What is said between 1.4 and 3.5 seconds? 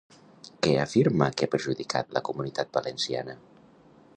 que ha perjudicat la Comunitat Valenciana?